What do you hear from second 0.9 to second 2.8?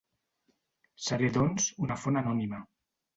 Seré doncs, una font anònima.